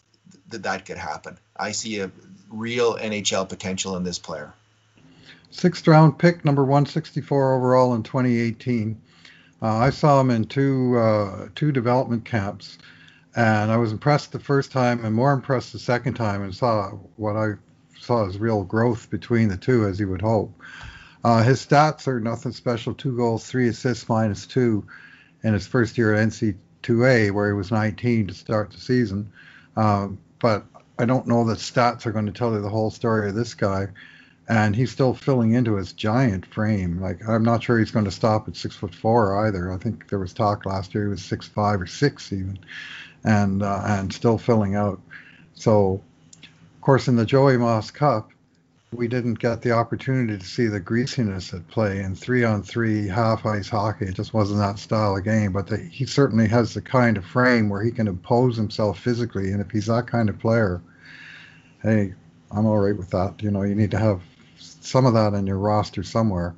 [0.48, 1.38] that that could happen.
[1.56, 2.10] I see a
[2.50, 4.52] real NHL potential in this player.
[5.50, 9.00] Sixth round pick, number 164 overall in 2018.
[9.62, 12.78] Uh, I saw him in two uh, two development camps,
[13.36, 16.90] and I was impressed the first time, and more impressed the second time, and saw
[17.16, 17.52] what I
[17.98, 20.58] saw as real growth between the two, as you would hope.
[21.22, 24.86] Uh, his stats are nothing special: two goals, three assists, minus two,
[25.42, 29.30] in his first year at NCAA, where he was 19 to start the season.
[29.76, 30.64] Um, but
[30.98, 33.52] I don't know that stats are going to tell you the whole story of this
[33.52, 33.88] guy
[34.50, 37.00] and he's still filling into his giant frame.
[37.00, 39.72] Like I'm not sure he's going to stop at six foot four either.
[39.72, 42.58] I think there was talk last year he was six five or six even,
[43.22, 45.00] and uh, and still filling out.
[45.54, 46.02] So,
[46.42, 48.32] of course, in the Joey Moss Cup,
[48.92, 53.06] we didn't get the opportunity to see the greasiness at play in three on three
[53.06, 54.06] half ice hockey.
[54.06, 55.52] It just wasn't that style of game.
[55.52, 59.52] But the, he certainly has the kind of frame where he can impose himself physically,
[59.52, 60.82] and if he's that kind of player,
[61.84, 62.14] hey,
[62.50, 63.40] I'm all right with that.
[63.44, 64.22] You know, you need to have
[64.60, 66.54] some of that on your roster somewhere.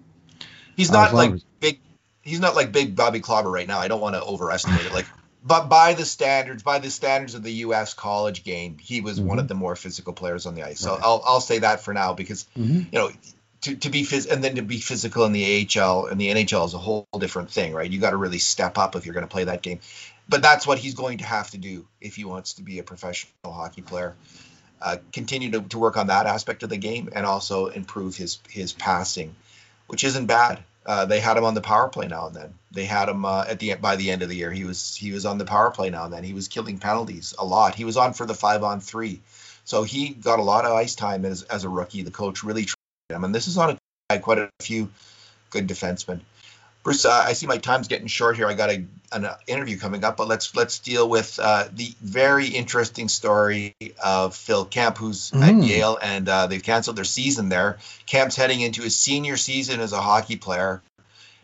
[0.76, 1.78] He's Uh, not like as- big.
[2.22, 3.78] He's not like big Bobby Clobber right now.
[3.80, 4.92] I don't want to overestimate it.
[4.92, 5.06] Like,
[5.44, 7.94] but by the standards, by the standards of the U.S.
[7.94, 10.78] college game, he was one of the more physical players on the ice.
[10.80, 11.02] So Mm-hmm.
[11.02, 11.04] Right.
[11.06, 12.86] I'll I'll say that for now because Mhm.
[12.92, 13.10] you know
[13.62, 15.44] to, to be phys- and then to be physical in the
[15.78, 17.88] AHL and the NHL is a whole different thing, right?
[17.90, 19.78] You got to really step up if you're going to play that game.
[20.28, 22.82] But that's what he's going to have to do if he wants to be a
[22.82, 24.16] professional hockey player.
[24.82, 28.38] Uh, continue to, to work on that aspect of the game and also improve his
[28.48, 29.34] his passing,
[29.86, 30.62] which isn't bad.
[30.84, 32.54] Uh, they had him on the power play now and then.
[32.72, 34.50] They had him uh, at the by the end of the year.
[34.50, 36.24] He was he was on the power play now and then.
[36.24, 37.76] He was killing penalties a lot.
[37.76, 39.20] He was on for the five on three,
[39.64, 42.02] so he got a lot of ice time as as a rookie.
[42.02, 43.78] The coach really tried him, and this is on
[44.10, 44.90] a quite a few
[45.50, 46.20] good defensemen.
[46.82, 48.48] Bruce, uh, I see my time's getting short here.
[48.48, 52.48] I got a, an interview coming up, but let's let's deal with uh, the very
[52.48, 55.68] interesting story of Phil Kemp, who's at Mm.
[55.68, 57.78] Yale, and uh, they've canceled their season there.
[58.06, 60.82] Kemp's heading into his senior season as a hockey player.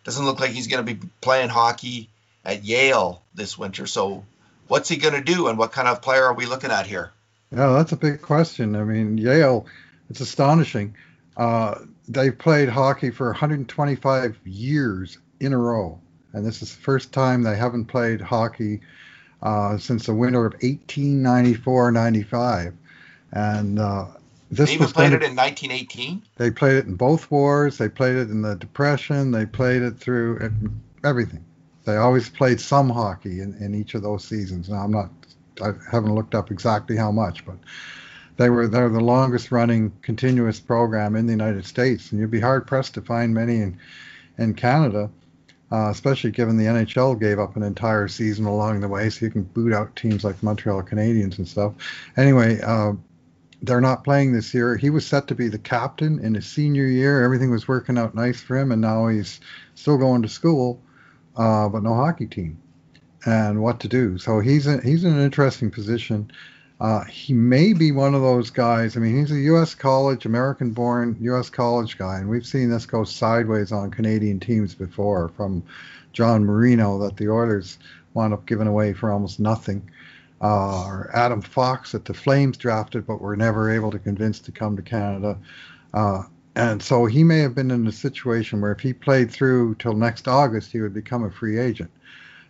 [0.03, 2.09] Doesn't look like he's going to be playing hockey
[2.44, 3.87] at Yale this winter.
[3.87, 4.24] So,
[4.66, 7.12] what's he going to do, and what kind of player are we looking at here?
[7.53, 8.74] Yeah, that's a big question.
[8.74, 9.66] I mean, Yale,
[10.11, 10.96] it's astonishing.
[11.37, 11.77] Uh,
[12.09, 15.98] they've played hockey for 125 years in a row,
[16.33, 18.81] and this is the first time they haven't played hockey
[19.42, 22.74] uh, since the winter of 1894-95.
[23.33, 24.07] And uh,
[24.51, 26.22] this They even was played it in 1918.
[26.37, 27.79] They played it in both wars.
[27.79, 29.31] They played it in the Depression.
[29.31, 30.53] They played it through it,
[31.05, 31.44] everything.
[31.85, 34.68] they always played some hockey in, in each of those seasons.
[34.68, 35.11] Now I'm not,
[35.62, 37.57] I haven't looked up exactly how much, but
[38.38, 42.40] they were they're the longest running continuous program in the United States, and you'd be
[42.40, 43.79] hard pressed to find many in
[44.38, 45.11] in Canada,
[45.71, 49.31] uh, especially given the NHL gave up an entire season along the way, so you
[49.31, 51.75] can boot out teams like Montreal Canadiens and stuff.
[52.17, 52.93] Anyway, uh,
[53.63, 54.77] they're not playing this year.
[54.77, 57.23] He was set to be the captain in his senior year.
[57.23, 59.41] Everything was working out nice for him, and now he's
[59.75, 60.81] still going to school,
[61.37, 62.59] uh, but no hockey team.
[63.27, 64.17] And what to do?
[64.17, 66.31] So he's a, he's in an interesting position.
[66.81, 68.97] Uh, he may be one of those guys.
[68.97, 69.75] I mean, he's a U.S.
[69.75, 71.51] college, American-born U.S.
[71.51, 75.29] college guy, and we've seen this go sideways on Canadian teams before.
[75.31, 75.64] From
[76.12, 77.79] John Marino, that the Oilers
[78.14, 79.91] wound up giving away for almost nothing,
[80.41, 84.53] uh, or Adam Fox that the Flames drafted, but were never able to convince to
[84.53, 85.37] come to Canada.
[85.93, 86.23] Uh,
[86.55, 89.95] and so he may have been in a situation where if he played through till
[89.95, 91.91] next August, he would become a free agent.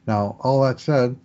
[0.06, 1.16] Now, all that said,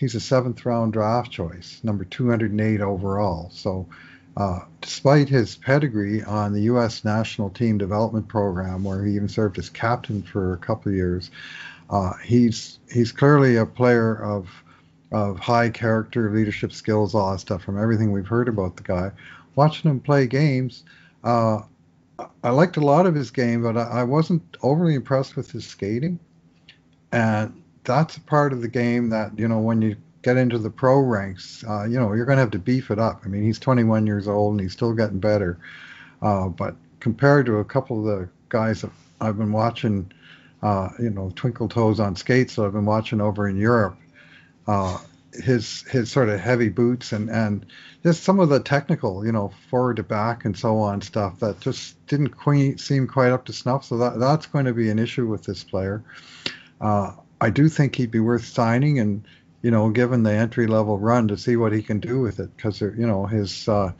[0.00, 3.50] he's a seventh round draft choice, number 208 overall.
[3.52, 3.86] So,
[4.34, 7.04] uh, despite his pedigree on the U.S.
[7.04, 11.30] national team development program, where he even served as captain for a couple of years,
[11.90, 14.48] uh, he's he's clearly a player of
[15.12, 17.62] of high character, leadership skills, all that stuff.
[17.62, 19.10] From everything we've heard about the guy,
[19.54, 20.84] watching him play games,
[21.22, 21.60] uh,
[22.42, 25.66] I liked a lot of his game, but I, I wasn't overly impressed with his
[25.66, 26.18] skating.
[27.12, 30.70] And that's a part of the game that you know when you get into the
[30.70, 33.22] pro ranks, uh, you know you're going to have to beef it up.
[33.24, 35.58] I mean, he's 21 years old and he's still getting better,
[36.22, 38.90] uh, but compared to a couple of the guys that
[39.20, 40.12] I've been watching,
[40.62, 43.96] uh, you know, twinkle toes on skates that I've been watching over in Europe,
[44.66, 44.98] uh,
[45.32, 47.64] his his sort of heavy boots and and
[48.02, 51.60] just some of the technical, you know, forward to back and so on stuff that
[51.60, 53.84] just didn't quite, seem quite up to snuff.
[53.84, 56.02] So that that's going to be an issue with this player.
[56.80, 59.24] Uh, I do think he'd be worth signing and
[59.62, 62.54] you know given the entry level run to see what he can do with it
[62.56, 63.92] because you know his uh,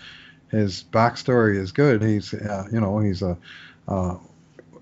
[0.51, 2.03] his backstory is good.
[2.03, 3.37] He's uh, you know he's a
[3.89, 4.17] uh,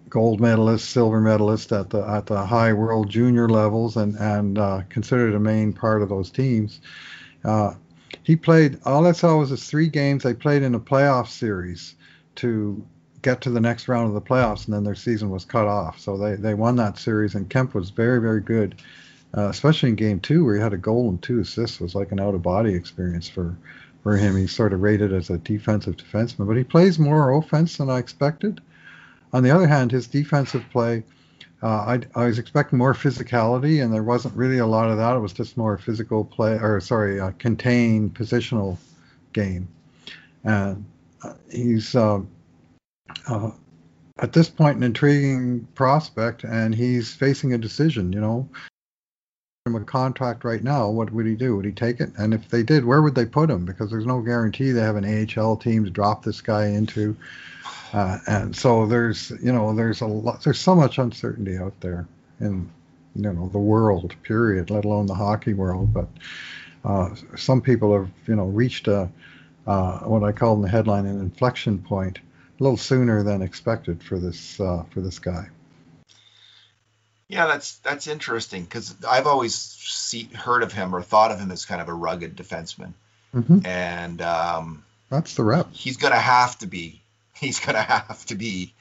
[0.09, 4.83] gold medalist, silver medalist at the at the high world junior levels and and uh,
[4.89, 6.81] considered a main part of those teams.
[7.45, 7.75] Uh,
[8.23, 11.95] he played all I saw was his three games they played in a playoff series
[12.37, 12.85] to
[13.23, 15.99] get to the next round of the playoffs, and then their season was cut off.
[15.99, 18.81] So they, they won that series, and Kemp was very, very good,
[19.37, 21.81] uh, especially in game two, where he had a goal and two assists.
[21.81, 23.57] It was like an out of body experience for,
[24.03, 24.37] for him.
[24.37, 27.99] He's sort of rated as a defensive defenseman, but he plays more offense than I
[27.99, 28.61] expected.
[29.33, 31.03] On the other hand, his defensive play,
[31.63, 35.17] uh, I, I was expecting more physicality, and there wasn't really a lot of that.
[35.17, 38.79] It was just more physical play, or sorry, uh, contained positional
[39.33, 39.69] game.
[40.45, 40.85] And
[41.23, 42.21] uh, he's uh,
[43.27, 43.51] uh,
[44.19, 48.13] at this point an intriguing prospect, and he's facing a decision.
[48.13, 48.49] You know,
[49.69, 50.89] him a contract right now.
[50.89, 51.57] What would he do?
[51.57, 52.11] Would he take it?
[52.19, 53.65] And if they did, where would they put him?
[53.65, 55.05] Because there's no guarantee they have an
[55.37, 57.17] AHL team to drop this guy into.
[57.93, 62.07] Uh, and so there's, you know, there's a lot, there's so much uncertainty out there
[62.41, 62.69] in,
[63.15, 65.93] you know, the world, period, let alone the hockey world.
[65.93, 66.09] But
[66.85, 69.09] uh, some people have, you know, reached a,
[69.67, 72.19] uh, what I call in the headline an inflection point
[72.59, 75.49] a little sooner than expected for this uh, for this guy.
[77.29, 81.51] Yeah, that's that's interesting because I've always see, heard of him or thought of him
[81.51, 82.95] as kind of a rugged defenseman,
[83.35, 83.67] mm-hmm.
[83.67, 85.69] and um, that's the rep.
[85.73, 87.03] He's going to have to be.
[87.39, 88.75] He's going to have to be,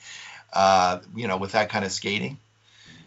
[0.52, 2.40] uh, you know, with that kind of skating.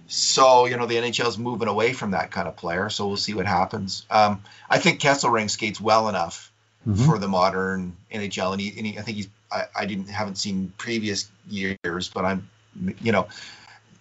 [0.06, 2.90] So you know the NHL is moving away from that kind of player.
[2.90, 4.04] So we'll see what happens.
[4.10, 6.52] Um, I think Kesselring skates well enough
[6.86, 7.02] mm-hmm.
[7.04, 10.36] for the modern NHL, and, he, and he, I think he's I, I didn't haven't
[10.36, 12.48] seen previous years, but I'm
[13.00, 13.28] you know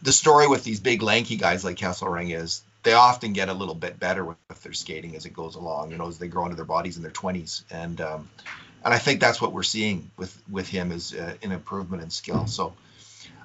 [0.02, 3.76] the story with these big lanky guys like Kesselring is they often get a little
[3.76, 6.46] bit better with, with, their skating as it goes along, you know, as they grow
[6.46, 8.30] into their bodies in their 20s, and um,
[8.84, 12.10] and I think that's what we're seeing with with him is uh, an improvement in
[12.10, 12.48] skill.
[12.48, 12.74] So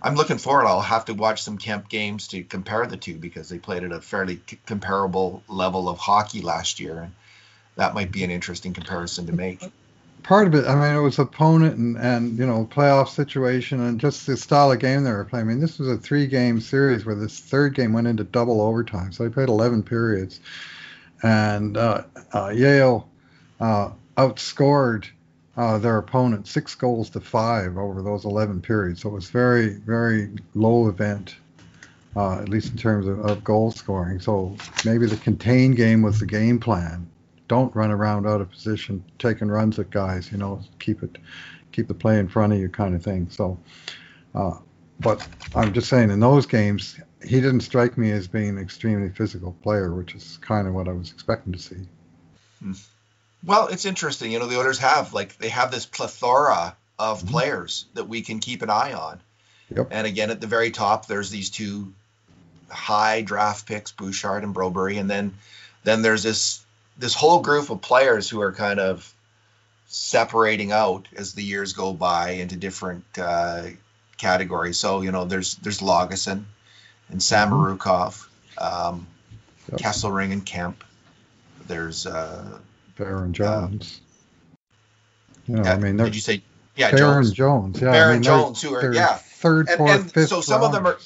[0.02, 0.66] I'm looking forward.
[0.66, 3.92] I'll have to watch some Kemp games to compare the two because they played at
[3.92, 7.12] a fairly c- comparable level of hockey last year, and
[7.76, 9.61] that might be an interesting comparison to make
[10.25, 14.01] part of it, I mean, it was opponent and, and you know playoff situation and
[14.01, 15.47] just the style of game they were playing.
[15.47, 19.12] I mean, this was a three-game series where this third game went into double overtime,
[19.12, 20.41] so they played 11 periods,
[21.22, 22.03] and uh,
[22.33, 23.09] uh, Yale
[23.61, 25.07] uh, outscored
[25.57, 29.03] uh, their opponent six goals to five over those 11 periods.
[29.03, 31.37] So it was very, very low event.
[32.16, 34.20] Uh, at least in terms of, of goal scoring.
[34.20, 37.11] So maybe the contained game was the game plan,
[37.49, 40.30] don't run around out of position taking runs at guys.
[40.32, 41.18] You know, keep it,
[41.72, 43.28] keep the play in front of you, kind of thing.
[43.30, 43.59] So,
[44.34, 44.59] uh,
[45.01, 49.11] but I'm just saying in those games, he didn't strike me as being an extremely
[49.11, 51.86] physical player, which is kind of what I was expecting to see.
[53.45, 54.32] Well, it's interesting.
[54.32, 57.28] You know, the Oilers have like they have this plethora of mm-hmm.
[57.28, 59.20] players that we can keep an eye on.
[59.74, 59.88] Yep.
[59.90, 61.92] And again, at the very top, there's these two
[62.70, 65.34] high draft picks, Bouchard and Broberg, and then
[65.84, 66.63] then there's this
[66.99, 69.12] this whole group of players who are kind of
[69.86, 73.64] separating out as the years go by into different uh,
[74.16, 74.78] categories.
[74.78, 76.45] So you know, there's there's Lagesson
[77.09, 78.26] and Samorukov,
[78.59, 79.07] um,
[79.70, 79.80] yep.
[79.80, 80.84] Kesselring and Kemp.
[81.66, 82.59] There's uh,
[82.97, 84.01] Baron Jones.
[85.47, 86.42] you know, I mean, did you say
[86.76, 87.32] yeah, Baron Jones?
[87.32, 90.28] Jones yeah, Baron I mean, Jones, who are yeah, third, fourth, and, and fifth.
[90.28, 90.78] So some rounders.
[90.78, 90.99] of them are.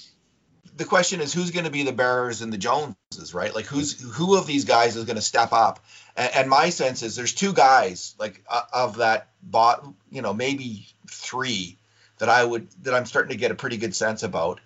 [0.79, 3.53] The question is, who's going to be the bearers and the Joneses, right?
[3.53, 5.85] Like, who's who of these guys is going to step up?
[6.17, 10.33] And, and, my sense is there's two guys like uh, of that bot, you know,
[10.33, 11.77] maybe three
[12.19, 14.61] that I would that I'm starting to get a pretty good sense about,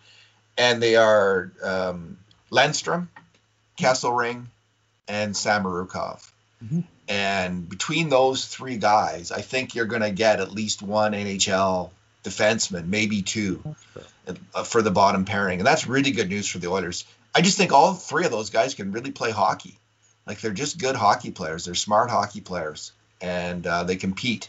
[0.58, 2.18] and they are um,
[2.50, 3.08] Lennstrom,
[3.78, 4.48] Kesselring,
[5.08, 6.30] and Samorukov.
[6.62, 6.80] Mm-hmm.
[7.08, 11.90] And between those three guys, I think you're going to get at least one NHL
[12.22, 13.62] defenseman, maybe two,
[14.64, 15.60] for the bottom pairing.
[15.60, 17.04] And that's really good news for the Oilers.
[17.34, 19.78] I just think all three of those guys can really play hockey.
[20.26, 21.64] Like they're just good hockey players.
[21.64, 24.48] They're smart hockey players, and uh, they compete.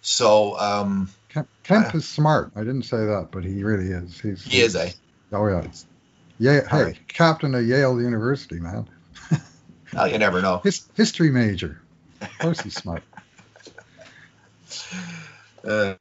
[0.00, 2.52] So um, Kemp, Kemp uh, is smart.
[2.56, 4.20] I didn't say that, but he really is.
[4.20, 4.86] He's he is a.
[4.86, 4.90] Eh?
[5.32, 5.66] Oh yeah.
[6.38, 6.68] Yeah.
[6.68, 7.08] Hey, right.
[7.08, 8.88] captain of Yale University, man.
[9.92, 10.60] well, you never know.
[10.64, 11.80] His, history major.
[12.20, 13.02] Of course he's smart.
[15.64, 15.94] Uh,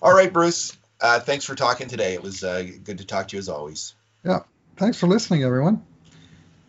[0.00, 0.76] all right, Bruce.
[1.00, 2.14] Uh, thanks for talking today.
[2.14, 3.94] It was uh, good to talk to you as always.
[4.24, 4.40] Yeah.
[4.76, 5.84] Thanks for listening, everyone.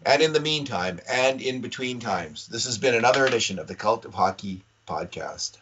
[0.05, 3.75] And in the meantime, and in between times, this has been another edition of the
[3.75, 5.57] Cult of Hockey podcast.